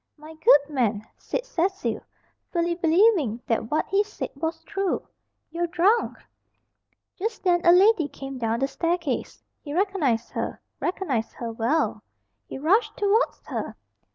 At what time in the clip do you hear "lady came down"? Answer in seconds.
7.71-8.61